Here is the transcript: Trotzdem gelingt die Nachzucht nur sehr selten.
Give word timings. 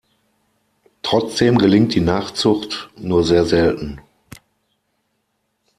Trotzdem 1.03 1.59
gelingt 1.59 1.93
die 1.93 1.99
Nachzucht 2.01 2.89
nur 2.97 3.23
sehr 3.23 3.45
selten. 3.45 4.01